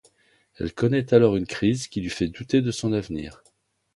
Elle 0.57 0.73
connaît 0.73 1.13
alors 1.13 1.35
une 1.35 1.45
crise 1.45 1.87
qui 1.87 2.01
lui 2.01 2.09
fait 2.09 2.27
douter 2.29 2.63
de 2.63 2.71
son 2.71 2.91
avenir. 2.91 3.43